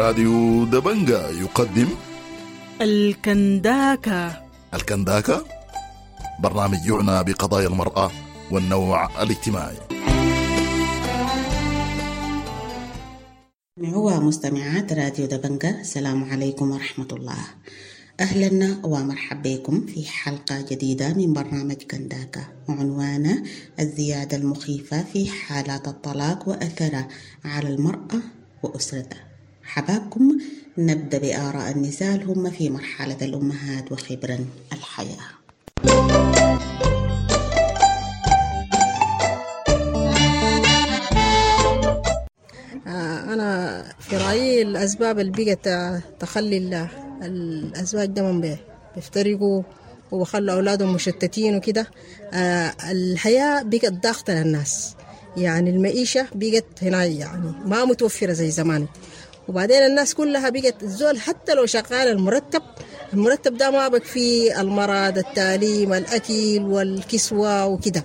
[0.00, 1.88] راديو دبنجا يقدم
[2.80, 5.44] الكنداكا الكنداكا
[6.40, 8.10] برنامج يعنى بقضايا المرأة
[8.50, 9.76] والنوع الاجتماعي.
[13.84, 17.38] هو مستمعات راديو دبنجا السلام عليكم ورحمة الله.
[18.20, 23.42] أهلا ومرحبا بكم في حلقة جديدة من برنامج كنداكا وعنوانه
[23.80, 27.08] الزيادة المخيفة في حالات الطلاق وأثره
[27.44, 28.20] على المرأة
[28.62, 29.29] وأسرتها
[29.74, 30.38] حبابكم
[30.78, 34.38] نبدأ بآراء النساء الهم في مرحلة الأمهات وخبرا
[34.72, 35.30] الحياة.
[42.86, 45.68] آه، أنا في رأيي الأسباب اللي بقت
[46.20, 46.88] تخلي ال-
[47.22, 48.56] الأزواج دايما بي-
[48.94, 49.62] بيفترقوا
[50.10, 51.86] وبخلوا أولادهم مشتتين وكده.
[52.32, 54.94] آه، الحياة بقت ضاغطة للناس.
[55.36, 58.86] يعني المعيشة بقت هنا يعني ما متوفرة زي زمان.
[59.48, 62.62] وبعدين الناس كلها بقت الزول حتى لو شغال المرتب
[63.12, 68.04] المرتب ده ما بكفي المرض التعليم الأكل والكسوة وكده.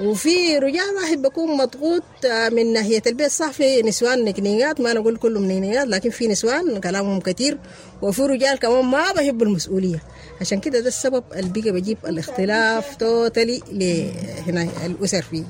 [0.00, 3.30] وفي رجال واحد بكون مضغوط آه، من ناحية البيت.
[3.30, 7.58] صح في نسوان نكنيات ما نقول كلهم نكنيات لكن في نسوان كلامهم كتير.
[8.02, 10.02] وفي رجال كمان ما بيحبوا المسؤولية.
[10.40, 15.44] عشان كده ده السبب اللي بقى بجيب الاختلاف توتالي لهنا الأسر فيه.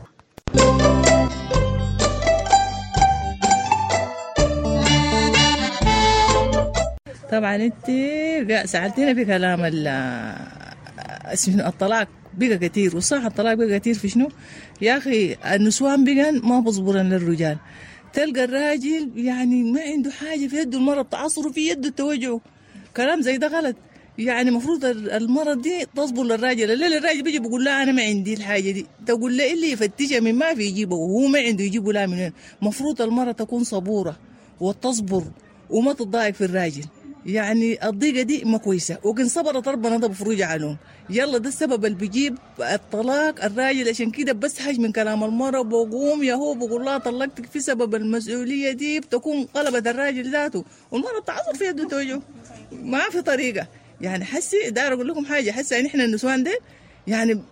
[7.32, 7.86] طبعا أنت
[8.68, 9.86] سألتينا في كلام ال-
[11.24, 12.96] اسمه الطلاق بقى كتير.
[12.96, 14.28] وصح الطلاق بقى كتير في شنو؟
[14.82, 17.56] يا أخي النسوان بقى ما بصبرا للرجال.
[18.12, 22.40] تلقى الراجل يعني ما عنده حاجة في يده المرض تعصره في يده توجعه.
[22.96, 23.76] كلام زي ده غلط.
[24.18, 26.70] يعني المفروض المرض دي تصبر للراجل.
[26.70, 28.86] الليل الراجل بيجي بيقول لا أنا ما عندي الحاجة دي.
[29.06, 32.30] تقول له اللي يفتشها من ما في يجيبه وهو ما عنده يجيبه لا من
[32.62, 34.16] المفروض المرأة تكون صبورة
[34.60, 35.24] وتصبر
[35.70, 36.84] وما تضايق في الراجل.
[37.26, 38.98] يعني الضيقة دي ما كويسة.
[39.04, 40.76] وكن صبرت ربنا ده بفروج عليهم
[41.10, 43.88] يلا ده السبب اللي بيجيب الطلاق الراجل.
[43.88, 47.94] عشان كده بس حاج من كلام المرأة بقوم يا هو بقول لها طلقتك في سبب
[47.94, 50.64] المسؤولية دي بتكون قلبت الراجل ذاته.
[50.90, 52.22] والمرأة تعصر في يده توجعه
[52.72, 53.66] ما في طريقة.
[54.00, 56.54] يعني حسي داير أقول لكم حاجة حسي يعني إحنا النسوان دي
[57.06, 57.42] يعني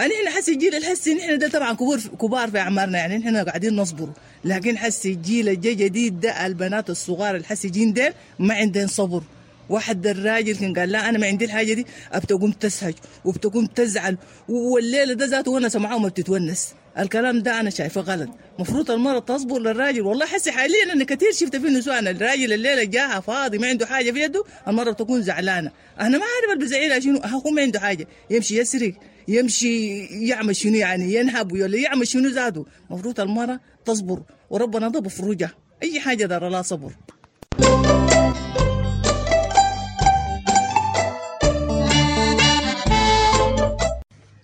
[0.00, 3.76] يعني إحنا حسي الجيل الحسي نحن ده طبعا كبار كبار في أعمارنا يعني نحن قاعدين
[3.76, 4.08] نصبر
[4.44, 9.22] لكن حسي الجيل الجي جديد ده البنات الصغار الحسي جين ده ما عندهم صبر.
[9.68, 12.94] واحد الراجل كان قال لا أنا ما عندي الحاجة دي بتقوم تزهج
[13.24, 14.16] وبتقوم تزعل.
[14.48, 16.74] والليلة ده ذاته ونس معاه ما بتتونس.
[16.98, 18.28] الكلام ده أنا شايفه غلط.
[18.56, 20.00] المفروض المرأة تصبر للراجل.
[20.00, 24.10] والله حسي حاليا أنا كثير شفت في النسوان الراجل الليلة جاها فاضي ما عنده حاجة
[24.10, 25.70] في يده المرأة تكون زعلانة.
[26.00, 28.94] أنا ما عارف اللي شنو هو ما عنده حاجة يمشي يسرق.
[29.30, 35.52] يمشي يعمل شنو يعني ينهب ولا يعمل شنو ذاته المفروض المرأة تصبر وربنا ضب فروجها.
[35.82, 36.92] أي حاجة دار لا صبر.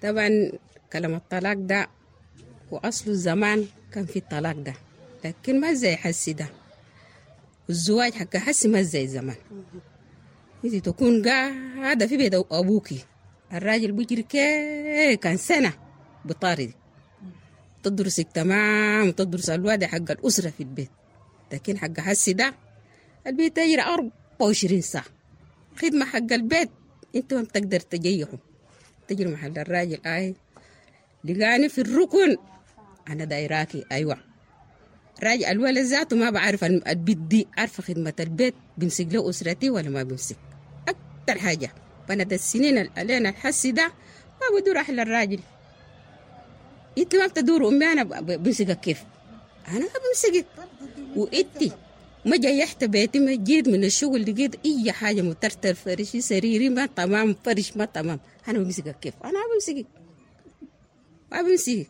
[0.02, 0.30] طبعا
[0.92, 1.88] كلام الطلاق ده
[2.70, 4.74] وأصله زمان كان في الطلاق ده
[5.24, 6.48] لكن ما زي حسي ده.
[7.68, 9.36] والزواج حق حسي ما زي زمان
[10.64, 13.04] انت تكون قاعدة في بيت أبوكي
[13.52, 15.72] الراجل بيجري كي كان سنة
[16.24, 16.72] بطارد
[17.82, 20.90] تدرسك تمام تدرس الواد حق الأسرة في البيت.
[21.52, 22.54] لكن حق حسي ده
[23.26, 25.04] البيت يجري 24 ساعة.
[25.76, 26.70] خدمة حق البيت
[27.16, 28.38] أنت ما بتقدر تجيحه
[29.08, 30.34] تجري محل الراجل آي.
[31.24, 32.36] لقاني في الركن.
[33.08, 34.18] أنا دايراكي أيوه.
[35.22, 40.02] راجل الولد ذاته ما بعرف البيت دي عارفة خدمة البيت بيمسك له أسرتي ولا ما
[40.02, 40.36] بيمسك
[40.88, 41.70] أكتر حاجة.
[42.08, 43.92] بنت السنين علينا الحسي ده
[44.40, 45.40] ما بدور أحلى الراجل.
[46.98, 49.04] إنت ما بتدور أمي أنا بمسكك كيف؟
[49.68, 50.46] أنا ما بمسكك.
[51.16, 51.72] وانتي
[52.24, 57.36] ما جيحت بيتي ما جيت من الشغل لقيت أي حاجة مترتر فرشي سريري ما تمام
[57.44, 58.20] فرش ما تمام.
[58.48, 59.86] أنا بمسكك كيف؟ أنا بمسكك.
[61.32, 61.86] ما بمسكك.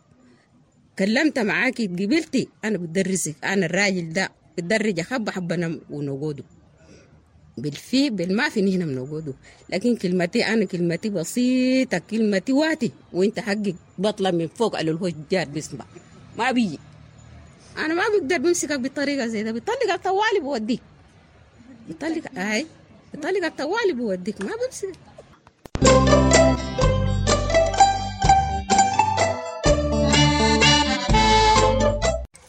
[0.99, 3.35] كلمت معاكي قبلتي أنا بدرسك.
[3.43, 6.43] أنا الراجل ده بدرج حبة حبة ونقوده.
[7.57, 9.33] بالفي بالما في نحن بنقوده
[9.69, 12.91] لكن كلمتي أنا كلمتي بسيطة كلمتي واتي.
[13.13, 15.85] وإنت حقك بطلع من فوق على الهجار بيسمع.
[16.37, 16.79] ما بيجي.
[17.77, 19.51] أنا ما بقدر بمسكك بطريقة زي ده.
[19.51, 20.81] بيطلق الطوالي بوديك.
[21.87, 22.67] بيطلق أي.
[23.13, 24.41] بيطلق الطوالي بوديك.
[24.41, 24.97] ما بمسكك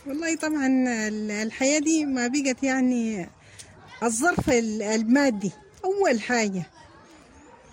[0.06, 0.66] والله طبعا
[1.08, 3.28] ال- الحياة دي ما بقت يعني
[4.03, 5.50] الظرف ال- المادي
[5.85, 6.67] أول حاجة.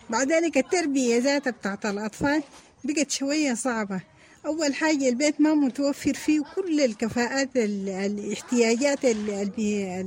[0.09, 2.43] بعد ذلك التربية ذاتها بتاعت الأطفال
[2.83, 4.01] بقت شوية صعبة.
[4.45, 10.03] أول حاجة البيت ما متوفر فيه كل الكفاءات ال- الاحتياجات اللي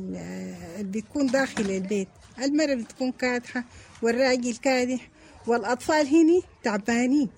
[0.81, 2.09] بتكون داخل البيت.
[2.43, 3.65] المرأة بتكون كادحة
[4.03, 5.09] والراجل كادح
[5.47, 7.29] والأطفال هني تعبانين.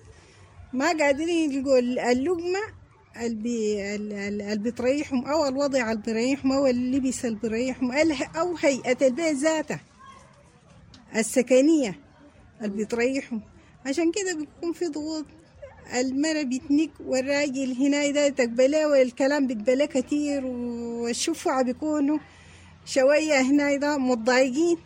[0.73, 1.79] ما قادرين يلقوا
[2.11, 2.80] اللقمة
[3.21, 7.91] اللي اللي بتريحهم أو الوضع اللي بيريحهم أو اللبس اللي بيريحهم
[8.35, 9.79] أو هيئة البيت ذاتها
[11.15, 11.99] السكنية
[12.61, 13.41] اللي بتريحهم
[13.85, 15.25] عشان كده بيكون في ضغوط.
[15.99, 22.17] المرة بتنك والراجل هنا ده تقبله والكلام بتبله كتير والشفعة بيكونوا
[22.85, 24.77] شوية هنا ده متضايقين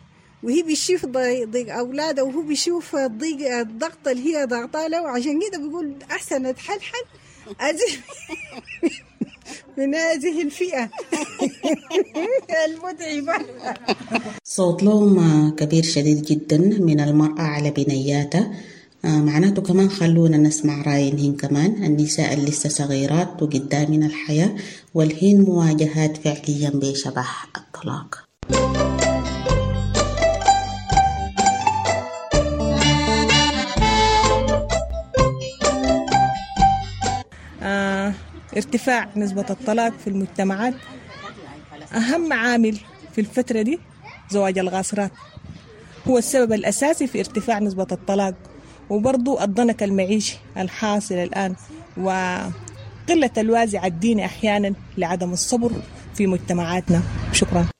[0.42, 5.08] وهي بيشوف ضي- ضيق أولادها وهو بيشوف الضيق الضغط اللي هي ضغطاه له.
[5.08, 7.04] عشان كده بيقول أحسن أتحلحل
[9.78, 10.90] من هذه الفئة.
[12.66, 13.46] المتعبة
[14.44, 18.50] صوت لوم كبير شديد جدا من المرأة على بنياتها.
[19.04, 21.84] آه، معناته كمان خلونا نسمع رأيهن كمان.
[21.84, 24.50] النساء اللي لسه صغيرات وقدامنا الحياة
[24.94, 28.26] والهن مواجهات فعليا بشبح الطلاق
[38.56, 40.74] ارتفاع نسبة الطلاق في المجتمعات
[41.94, 42.78] أهم عامل
[43.12, 43.78] في الفترة دي
[44.30, 45.12] زواج الغاصرات.
[46.08, 48.34] هو السبب الأساسي في ارتفاع نسبة الطلاق
[48.90, 51.54] وبرضو الضنك المعيشي الحاصل الآن
[51.96, 55.72] وقلة الوازع الديني أحيانا لعدم الصبر
[56.14, 57.02] في مجتمعاتنا.
[57.32, 57.75] شكرا.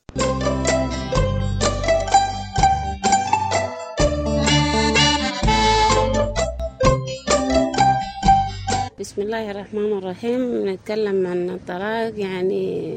[9.16, 10.68] بسم الله الرحمن الرحيم.
[10.68, 12.92] نتكلم عن الطلاق يعني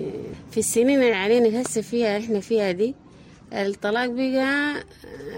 [0.51, 2.95] في السنين اللي علينا هسه فيها إحنا فيها دي
[3.53, 4.73] الطلاق بقى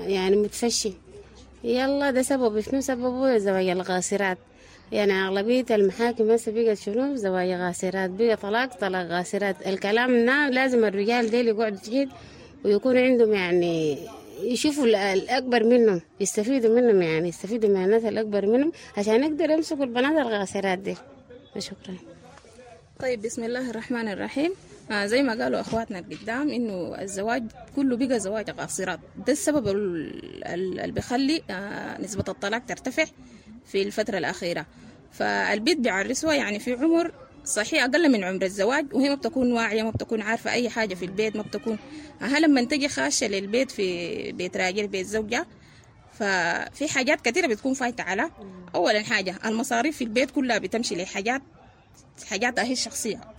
[0.07, 0.94] يعني متفشي.
[1.63, 4.38] يلا ده سبب شنو سببه؟ زواج الغاسرات.
[4.92, 8.10] يعني أغلبية المحاكم هسه بقت شنو؟ زواج غاسرات.
[8.10, 9.68] بقى طلاق طلاق غاسرات.
[9.68, 12.07] الكلام ده لازم الرجال ديل يقعدوا تحت
[12.66, 13.98] ويكون عندهم يعني
[14.39, 19.83] يشوفوا ال- الأكبر منهم يستفيدوا منهم يعني يستفيدوا من الناس الأكبر منهم عشان يقدروا يمسكوا
[19.83, 20.95] البنات الغاسرات دي.
[21.57, 21.95] شكرا.
[23.00, 24.51] طيب بسم الله الرحمن الرحيم.
[24.92, 27.44] آه زي ما قالوا أخواتنا القدام إنه الزواج
[27.75, 33.06] كله بقى زواج قاصرات ده السبب ال- ال- اللي بيخلي آه نسبة الطلاق ترتفع
[33.66, 34.66] في الفترة الأخيرة.
[35.12, 37.12] فالبيت بيعرسوها يعني في عمر
[37.45, 41.05] صحيح أقل من عمر الزواج وهي ما بتكون واعية ما بتكون عارفة أي حاجة في
[41.05, 41.77] البيت ما بتكون.
[42.21, 45.45] ها لما تجي خاشة للبيت في بيت راجل بيت زوجها
[46.13, 48.31] ففي حاجات كثيرة بتكون فايتة على.
[48.75, 51.41] أولا حاجة المصاريف في البيت كلها بتمشي لحاجات
[52.29, 53.31] حاجاتها هي الشخصية.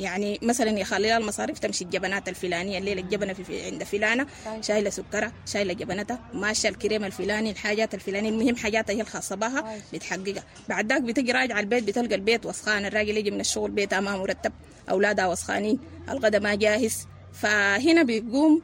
[0.00, 4.26] يعني مثلا يخليها المصاريف تمشي الجبنات الفلانية الليلة الجبنة في عند فلانة
[4.60, 10.44] شايلة سكرها شايلة جبنتها ماشية الكريم الفلاني الحاجات الفلانية المهم حاجاتها هي الخاصة بها بتحققها.
[10.68, 14.52] بعد ذاك بتجي راجعة البيت بتلقى البيت وسخان الراجل يجي من الشغل بيتها ما مرتب
[14.90, 15.78] أولادها وسخانين
[16.08, 17.06] الغدا ما جاهز.
[17.32, 18.62] فهنا بيقوم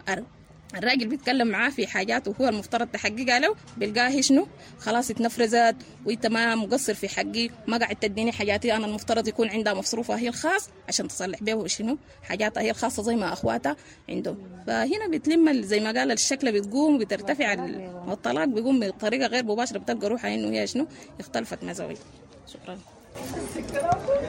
[0.76, 4.46] الراجل بيتكلم معاه في حاجات وهو المفترض تحققها له بيلقاه شنو؟
[4.78, 5.76] خلاص اتنفرزت
[6.06, 10.28] وانت ما مقصر في حقي ما قاعد تديني حاجاتي أنا المفترض يكون عندها مصروفها هي
[10.28, 13.76] الخاص عشان تصلح به شنو حاجاتها هي الخاصة زي ما اخواتها
[14.08, 14.38] عندهم.
[14.66, 20.08] فهنا بتلم زي ما قال الشكل بتقوم وبترتفع ال- الطلاق بيقوم بطريقة غير مباشرة بتلقى
[20.08, 20.86] روحها إنه هي شنو؟
[21.20, 21.96] اختلفت مع زوجها
[22.52, 22.78] شكرا.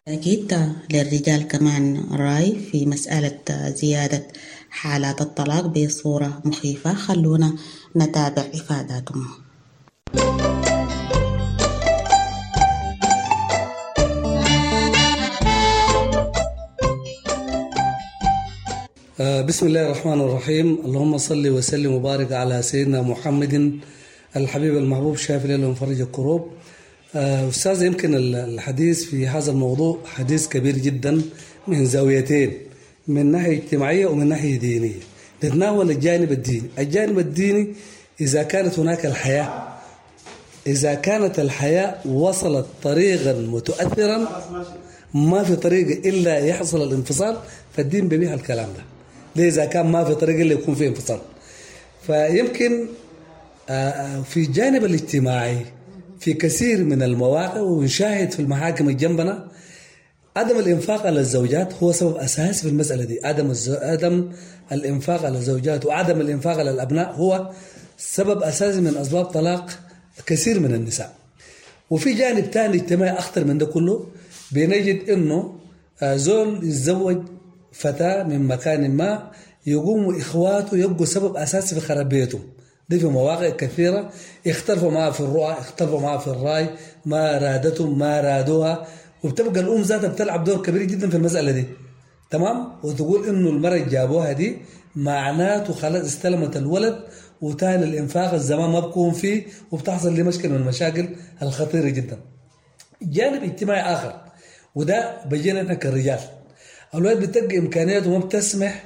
[0.07, 3.39] أكيد للرجال كمان رأي في مسألة
[3.69, 4.27] زيادة
[4.69, 6.93] حالات الطلاق بصورة مخيفة.
[6.93, 7.55] خلونا
[7.97, 9.27] نتابع إفاداتهم.
[19.19, 20.67] آه، بسم الله الرحمن الرحيم.
[20.85, 23.79] اللهم صل وسلم وبارك على سيدنا محمد
[24.35, 26.49] الحبيب المحبوب شافي ومفرج الكروب.
[27.15, 31.21] أستاذ يمكن ال- الحديث في هذا الموضوع حديث كبير جدا
[31.67, 32.53] من زاويتين
[33.07, 34.99] من ناحية اجتماعية ومن ناحية دينية.
[35.43, 36.67] نتناول الجانب الديني.
[36.79, 37.73] الجانب الديني
[38.21, 39.67] إذا كانت هناك الحياة
[40.67, 44.17] إذا كانت الحياة وصلت طريقا متؤثرا
[45.13, 47.37] ما في طريقة إلا يحصل الانفصال
[47.77, 48.83] فالدين بيبيح الكلام ده.
[49.35, 51.19] ليه؟ إذا كان ما في طريقة إلا يكون في انفصال.
[52.07, 52.85] فيمكن
[53.69, 55.65] آه، آه، في الجانب الاجتماعي
[56.19, 59.47] في كثير من المواقع ونشاهد في المحاكم الجنبنا
[60.35, 63.53] عدم الإنفاق على الزوجات هو سبب أساسي في المسألة دي عدم.
[63.69, 64.31] عدم
[64.71, 67.51] الإنفاق على الزوجات وعدم الإنفاق على الأبناء هو
[67.97, 69.69] سبب أساسي من أسباب طلاق
[70.25, 71.15] كثير من النساء
[71.89, 74.05] وفي جانب ثاني اجتماعي أخطر من ده كله
[74.51, 75.55] بنجد إنه
[76.01, 77.17] آه، زول يتزوج
[77.71, 79.31] فتاة من مكان ما
[79.65, 82.39] يقوموا إخواته يبقوا سبب أساسي في خراب بيته
[82.89, 84.09] في مواقع كثيرة
[84.47, 86.69] اختلفوا معها في الرؤى اختلفوا معها في الرأي
[87.05, 88.87] ما رادتهم ما رادوها.
[89.23, 91.65] وبتبقى الأم ذاتها بتلعب دور كبير جدا في المسألة دي.
[92.29, 94.57] تمام؟ وتقول إنه المرة اللي جابوها دي
[94.95, 96.99] معناته خلاص استلمت الولد
[97.41, 101.09] وتاني الانفاق الزمان ما بكون فيه وبتحصل لي مشكلة من المشاكل
[101.41, 102.17] الخطيرة جدا.
[103.01, 104.21] جانب اجتماعي آخر
[104.75, 106.19] وده بيجينا إحنا كرجال.
[106.95, 108.83] الولد بتلقى إمكانياته ما بتسمح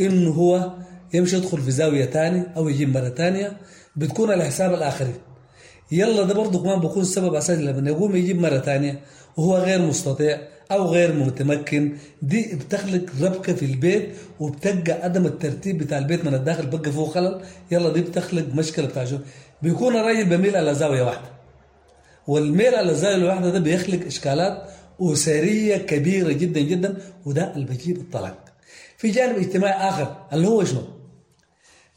[0.00, 0.72] إنه هو
[1.14, 3.56] يمشي يدخل في زاوية تاني أو يجيب مرة تانية
[3.96, 5.14] بتكون على حساب الآخرين.
[5.92, 9.00] يلا ده برضه كمان بيكون سبب أساسي لما يقوم يجيب مرة تانية
[9.36, 10.40] وهو غير مستطيع
[10.72, 11.96] أو غير متمكن.
[12.22, 14.08] دي بتخلق ربكة في البيت
[14.40, 17.40] وبتلقى عدم الترتيب بتاع البيت من الداخل بقى فيه خلل.
[17.70, 19.18] يلا دي بتخلق مشكلة بتاع شو؟
[19.62, 21.28] بيكون الراجل بيميل على زاوية واحدة.
[22.26, 24.62] والميل على الزاويه الواحده ده بيخلق إشكالات
[25.00, 26.96] أسرية كبيرة جدا جدا
[27.26, 28.44] وده اللي بيجيب الطلاق.
[28.98, 30.82] في جانب اجتماعي آخر اللي هو شنو؟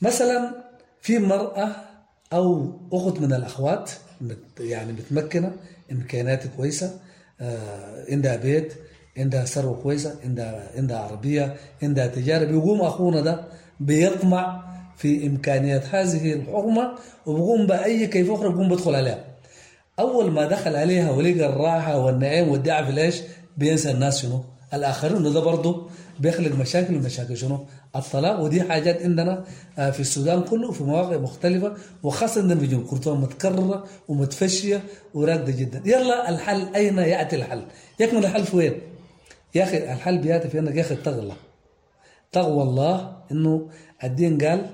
[0.02, 0.56] مثلا
[1.02, 1.70] في مرأة
[2.34, 3.92] أو أخت من الأخوات
[4.60, 5.52] يعني متمكنة
[5.92, 7.00] إمكانيات كويسة
[7.42, 8.74] آه، عندها بيت
[9.18, 13.44] عندها ثروة كويسة عندها عندها عربية عندها تجارة بيقوم أخونا ده
[13.80, 19.26] بيطمع في إمكانيات هذه الحكومة وبيقوم بأي كيف أخرى بيقوم بدخل عليها.
[20.00, 23.22] أول ما دخل عليها ولقى الراحة والنعيم والدعم في الايش
[23.58, 24.44] بينسى الناس شنو؟
[24.74, 29.44] الاخرين وده برضه بيخلق مشاكل ومشاكل شنو؟ الطلاق ودي حاجات عندنا
[29.80, 31.74] آه، في السودان كله وفي مواقع مختلفة
[32.04, 35.82] وخاصة عندنا في جنوب كردستان متكررة ومتفشية وراكده جدا.
[35.86, 37.64] يلا الحل أين يأتي الحل؟
[38.00, 38.82] يكمن الحل في وين؟
[39.56, 41.36] يا أخي الحل بيأتي في انك يا أخي اتق الله.
[42.36, 43.70] الله إنه
[44.04, 44.66] الدين قال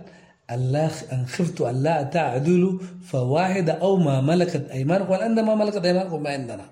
[0.52, 1.26] الله إن
[1.62, 5.12] أن لا تعدلوا فواحدة أو ما ملكت أيمانكم.
[5.12, 6.66] وان ما ملكت أيمانكم ما عندنا.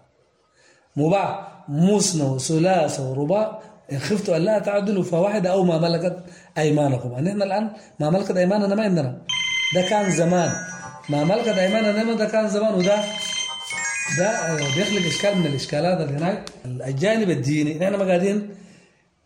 [0.95, 1.54] مباح.
[1.69, 3.59] مثنى وثلاثة ورباع
[3.91, 6.17] إن خفتوا أن لا تعدلوا فواحدة أو ما ملكت
[6.57, 7.11] أيمانكم.
[7.11, 9.21] يعني إحنا الآن ما ملكت أيماننا ما عندنا.
[9.75, 10.51] ده كان زمان.
[11.09, 12.73] ما ملكت أيماننا ما ده كان زمان.
[12.73, 12.95] وده
[14.19, 16.49] ده آه، بيخلق إشكال من الإشكالات اللي هناك.
[16.65, 18.49] الجانب الديني نحن ما قاعدين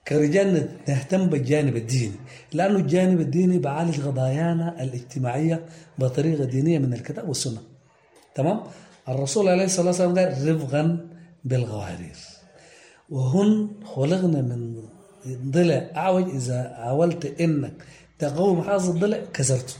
[0.08, 2.16] كرجال نهتم بالجانب الديني.
[2.54, 5.66] لأنه الجانب الديني بعالج قضايانا الاجتماعية
[5.98, 7.62] بطريقة دينية من الكتاب والسنة.
[8.36, 8.62] تمام؟
[9.10, 10.98] الرسول عليه الصلاة والسلام قال رفقا
[11.44, 12.16] بالغوارير
[13.10, 14.84] وهن خلقنا من
[15.28, 17.74] ضلع أعوج إذا حاولت إنك
[18.20, 19.74] تقوم هذا الضلع كسرته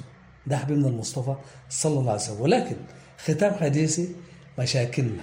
[0.48, 1.36] ده حبيبنا المصطفى
[1.70, 2.42] صلى الله عليه وسلم.
[2.42, 2.76] ولكن
[3.18, 4.10] ختام حديثي
[4.60, 5.22] مشاكلنا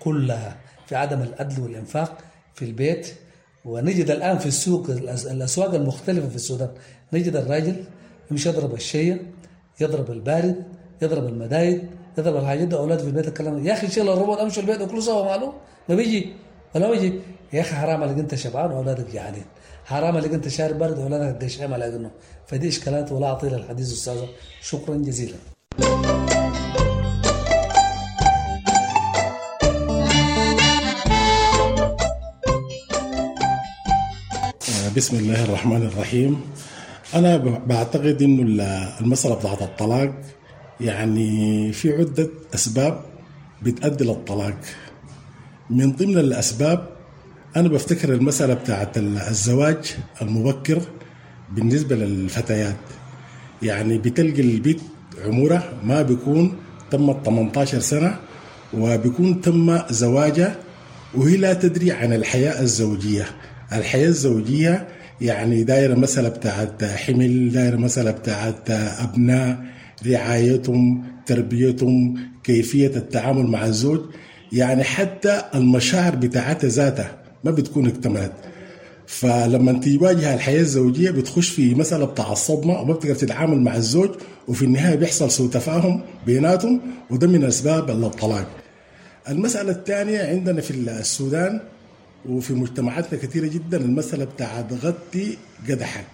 [0.00, 2.18] كلها في عدم العدل والإنفاق
[2.54, 3.14] في البيت.
[3.64, 6.70] ونجد الآن في السوق الأس- الأسواق المختلفة في السودان.
[7.12, 7.84] نجد الراجل
[8.30, 9.22] يمشي يضرب الشيء
[9.80, 10.64] يضرب البارد
[11.02, 13.68] يضرب المدايد يضرب الحاجات دي أولاده في البيت الكلام ده.
[13.68, 15.52] يا أخي شيل الروبوت أمشي البيت وكله سوا ماله؟
[15.88, 16.32] ما بيجي.
[16.74, 17.20] ولا بيجي.
[17.52, 19.44] يا أخي حرام عليك أنت شبعان وأولادك جعانين
[19.84, 22.10] حرام عليك أنت شارب برد وأولادك قشعين على إنه.
[22.46, 24.28] فدي إشكالات ولا أطيل الحديث أستاذة.
[24.62, 25.36] شكرا جزيلا.
[34.96, 36.40] بسم الله الرحمن الرحيم.
[37.14, 38.60] أنا ب- بعتقد إنه ال-
[39.00, 40.14] المسألة بتاعت الطلاق
[40.80, 43.00] يعني في عدة أسباب
[43.62, 44.56] بتؤدي للطلاق.
[45.70, 46.88] من ضمن الأسباب
[47.56, 50.82] أنا بفتكر المسألة بتاعت ال- الزواج المبكر
[51.52, 52.76] بالنسبة للفتيات.
[53.62, 54.80] يعني بتلقي البيت
[55.24, 56.56] عمرها ما بيكون
[56.90, 58.18] تمت 18 سنة
[58.74, 60.56] وبيكون تم زواجها
[61.14, 63.24] وهي لا تدري عن الحياة الزوجية.
[63.72, 64.88] الحياة الزوجية
[65.20, 69.64] يعني دايرة مسألة بتاعت حمل دايرة مسألة بتاعت أبناء
[70.06, 72.14] رعايتهم تربيتهم
[72.44, 74.00] كيفية التعامل مع الزوج
[74.52, 78.32] يعني حتى المشاعر بتاعتها ذاتها ما بتكون اكتملت
[79.06, 84.10] فلما انت تواجه الحياة الزوجية بتخش في مسألة بتاع الصدمة وما بتقدر تتعامل مع الزوج
[84.48, 88.46] وفي النهاية بيحصل سوء تفاهم بيناتهم وده من أسباب الطلاق.
[89.28, 91.60] المسألة الثانية عندنا في السودان
[92.28, 95.36] وفي مجتمعاتنا كثيرة جدا المسألة بتاعت غطي
[95.68, 96.04] قدحك.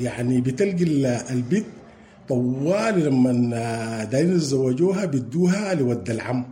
[0.00, 1.64] يعني بتلقي ال- البيت
[2.30, 6.44] طوال لما دايرين يتزوجوها بيدوها لود العم.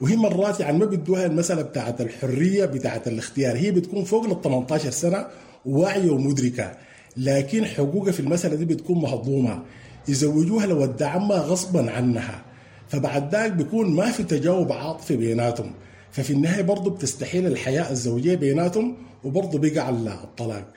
[0.00, 3.56] وهي مرات يعني ما بيدوها المسألة بتاعت الحرية بتاعت الاختيار.
[3.56, 5.26] هي بتكون فوق ال 18 سنة
[5.66, 6.72] واعيه ومدركة.
[7.16, 9.62] لكن حقوقها في المسألة دي بتكون مهضومة.
[10.08, 12.42] يزوجوها لود عمها غصبا عنها.
[12.88, 15.70] فبعد ذاك بيكون ما في تجاوب عاطفي بيناتهم.
[16.10, 20.72] ففي النهاية برضه بتستحيل الحياة الزوجية بيناتهم وبرضه بيقع الطلاق.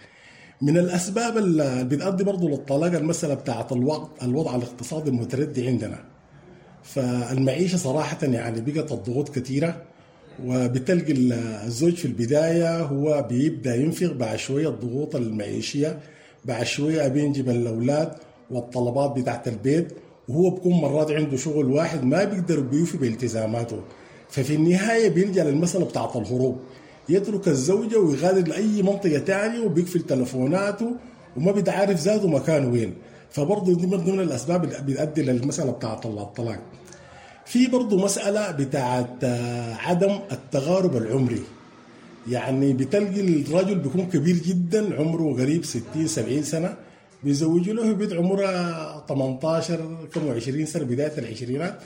[0.61, 5.99] من الأسباب اللي بتؤدي برضه للطلاق المسألة بتاعت الوضع الوضع الاقتصادي المتردي عندنا.
[6.83, 9.81] فالمعيشة صراحة يعني بقت الضغوط كثيره
[10.45, 11.13] وبتلقي
[11.65, 15.99] الزوج في البداية هو بيبدأ ينفق بعد شوية الضغوط المعيشية
[16.45, 18.11] بعد شوية بينجب الأولاد
[18.51, 19.93] والطلبات بتاعت البيت
[20.29, 23.81] وهو بكون مرات عنده شغل واحد ما بيقدر بيوفي بإلتزاماته.
[24.29, 26.59] ففي النهاية بيلجأ للمسألة بتاعت الهروب.
[27.09, 30.95] يترك الزوجة ويغادر لأي منطقة تانية وبيقفل تلفوناته
[31.37, 32.93] وما بيتعرف ذاته مكانه وين.
[33.29, 36.59] فبرضه دي من ضمن الأسباب اللي بتؤدي للمسألة بتاعت الطلاق.
[37.45, 41.41] في برضه مسألة بتاعت آه، عدم التغارب العمري.
[42.29, 46.73] يعني بتلقي الرجل بيكون كبير جدا عمره قريب 60 70 سنة.
[47.23, 51.79] بيزوجوا له بيت عمرها 18 كم 20 سنة بداية العشرينات.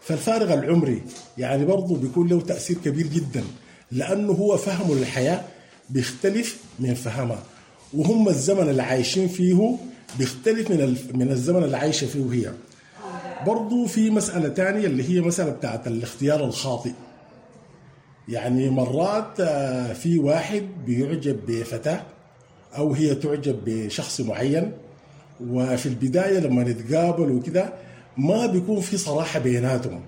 [0.00, 1.02] فالفارق العمري
[1.38, 3.42] يعني برضه بيكون له تأثير كبير جدا.
[3.92, 5.40] لأنه هو فهمه للحياة
[5.90, 7.42] بيختلف من فهمها.
[7.94, 9.76] وهم الزمن اللي عايشين فيه
[10.18, 12.52] بيختلف من من الزمن اللي عايشة فيه هي
[13.46, 16.92] برضو في مسألة تانية اللي هي مسألة بتاعت الاختيار الخاطئ.
[18.28, 22.02] يعني مرات آه، في واحد بيعجب بفتاة
[22.76, 24.72] أو هي تعجب بشخص معين
[25.40, 27.72] وفي البداية لما نتقابل وكده
[28.16, 30.00] ما بيكون في صراحة بيناتهم.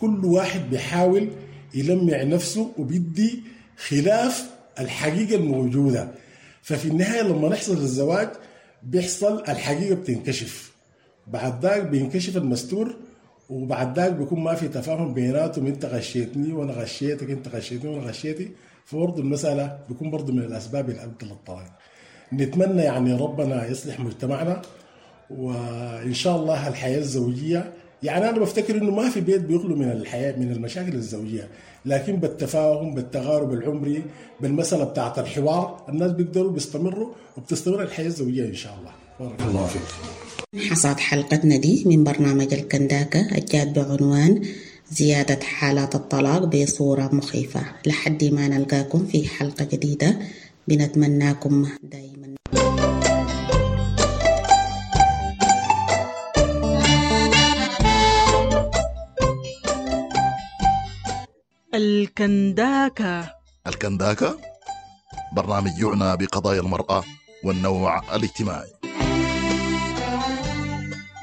[0.00, 1.28] كل واحد بيحاول
[1.74, 3.42] يلمع نفسه وبيدي
[3.88, 6.08] خلاف الحقيقة الموجودة.
[6.62, 8.28] ففي النهاية لما نحصل الزواج
[8.82, 10.72] بيحصل الحقيقة بتنكشف.
[11.26, 12.96] بعد ذاك بينكشف المستور
[13.50, 15.66] وبعد ذاك بيكون ما في تفاهم بيناتهم.
[15.66, 18.50] انت غشيتني وأنا غشيتك انت غشيتني وأنا غشيتي
[18.84, 21.78] فبرضه المسألة بيكون برضه من الأسباب اللي ادت للطلاق.
[22.32, 24.62] نتمنى يعني ربنا يصلح مجتمعنا
[25.30, 27.72] وإن شاء الله الحياة الزوجية
[28.02, 31.48] يعني أنا بفتكر إنه ما في بيت بيخلو من الحياة من المشاكل الزوجية.
[31.86, 34.02] لكن بالتفاهم بالتغارب العمري
[34.40, 38.90] بالمسألة بتاعت الحوار الناس بيقدروا بيستمروا وبتستمر الحياة الزوجية إن شاء الله.
[39.20, 39.82] بارك الله فيك.
[40.70, 44.42] حصاد حلقتنا دي من برنامج الكنداكة الجاد بعنوان
[44.90, 47.60] زيادة حالات الطلاق بصورة مخيفة.
[47.86, 50.18] لحد ما نلقاكم في حلقة جديدة
[50.68, 52.27] بنتمناكم دائما
[62.08, 63.34] الكنداكة.
[63.66, 64.38] الكنداكة؟
[65.32, 67.04] برنامج يعنى بقضايا المرأة
[67.44, 68.72] والنوع الاجتماعي.